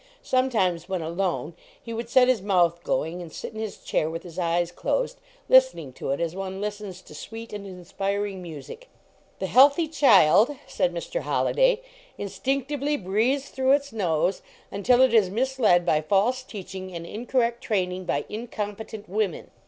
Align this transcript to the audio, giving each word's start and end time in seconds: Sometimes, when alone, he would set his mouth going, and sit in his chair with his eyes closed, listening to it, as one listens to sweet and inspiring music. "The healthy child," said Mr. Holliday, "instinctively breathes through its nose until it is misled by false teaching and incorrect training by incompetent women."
Sometimes, 0.23 0.89
when 0.89 1.03
alone, 1.03 1.53
he 1.79 1.93
would 1.93 2.09
set 2.09 2.27
his 2.27 2.41
mouth 2.41 2.83
going, 2.83 3.21
and 3.21 3.31
sit 3.31 3.53
in 3.53 3.59
his 3.59 3.77
chair 3.77 4.09
with 4.09 4.23
his 4.23 4.39
eyes 4.39 4.71
closed, 4.71 5.19
listening 5.47 5.93
to 5.93 6.09
it, 6.09 6.19
as 6.19 6.35
one 6.35 6.59
listens 6.59 7.03
to 7.03 7.13
sweet 7.13 7.53
and 7.53 7.67
inspiring 7.67 8.41
music. 8.41 8.89
"The 9.37 9.45
healthy 9.45 9.87
child," 9.87 10.55
said 10.65 10.91
Mr. 10.91 11.21
Holliday, 11.21 11.81
"instinctively 12.17 12.97
breathes 12.97 13.49
through 13.49 13.73
its 13.73 13.93
nose 13.93 14.41
until 14.71 15.03
it 15.03 15.13
is 15.13 15.29
misled 15.29 15.85
by 15.85 16.01
false 16.01 16.41
teaching 16.41 16.91
and 16.95 17.05
incorrect 17.05 17.63
training 17.63 18.05
by 18.05 18.25
incompetent 18.27 19.07
women." 19.07 19.51